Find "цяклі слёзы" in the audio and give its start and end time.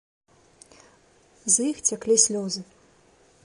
1.91-2.61